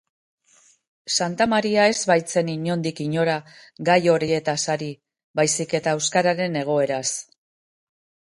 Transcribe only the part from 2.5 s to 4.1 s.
inondik inora gai